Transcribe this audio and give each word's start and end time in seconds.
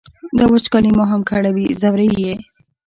دا 0.37 0.45
وچکالي 0.53 0.91
ما 0.97 1.05
هم 1.11 1.21
کړوي 1.29 1.65
ځوروي 1.81 2.09
یې. 2.25 2.33